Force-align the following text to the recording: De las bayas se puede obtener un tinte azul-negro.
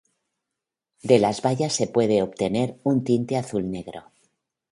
De 1.03 1.19
las 1.19 1.43
bayas 1.43 1.73
se 1.73 1.85
puede 1.85 2.23
obtener 2.23 2.79
un 2.81 3.03
tinte 3.03 3.37
azul-negro. 3.37 4.11